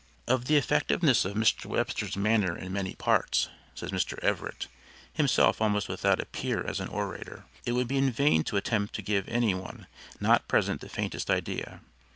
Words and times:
"Of 0.27 0.45
the 0.45 0.55
effectiveness 0.55 1.25
of 1.25 1.35
Mr. 1.35 1.67
Webster's 1.67 2.17
manner 2.17 2.57
in 2.57 2.73
many 2.73 2.95
parts," 2.95 3.49
says 3.75 3.91
Mr. 3.91 4.17
Everett, 4.23 4.65
himself 5.13 5.61
almost 5.61 5.87
without 5.87 6.19
a 6.19 6.25
peer 6.25 6.65
as 6.65 6.79
an 6.79 6.87
orator, 6.87 7.45
"it 7.67 7.73
would 7.73 7.87
be 7.87 7.99
in 7.99 8.09
vain 8.09 8.43
to 8.45 8.57
attempt 8.57 8.95
to 8.95 9.03
give 9.03 9.29
any 9.29 9.53
one 9.53 9.85
not 10.19 10.47
present 10.47 10.81
the 10.81 10.89
faintest 10.89 11.29
idea. 11.29 11.81